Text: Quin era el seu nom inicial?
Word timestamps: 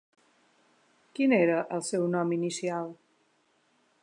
Quin 1.19 1.35
era 1.39 1.59
el 1.77 1.87
seu 1.91 2.09
nom 2.17 2.35
inicial? 2.39 2.91